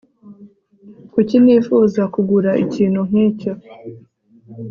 Kuki 1.11 1.35
nifuza 1.43 2.01
kugura 2.13 2.51
ikintu 2.63 2.99
nkicyo 3.09 3.51